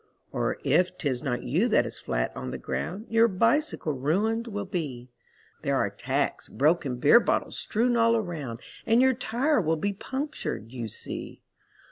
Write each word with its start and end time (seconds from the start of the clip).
Or 0.31 0.57
if 0.63 0.97
'tis 0.97 1.21
not 1.21 1.43
you 1.43 1.67
that 1.67 1.85
is 1.85 1.99
flat 1.99 2.35
on 2.35 2.49
the 2.49 2.57
ground, 2.57 3.05
Your 3.07 3.27
bicycle 3.27 3.93
ruined 3.93 4.47
will 4.47 4.65
be 4.65 5.11
There 5.61 5.75
are 5.77 5.91
tacks, 5.91 6.49
broken 6.49 6.95
beer 6.95 7.19
bottles 7.19 7.59
strewn 7.59 7.95
all 7.95 8.15
around, 8.17 8.61
And 8.87 8.99
your 8.99 9.13
tire 9.13 9.61
will 9.61 9.75
be 9.77 9.93
punctured, 9.93 10.71
you 10.71 10.87
see. 10.87 11.43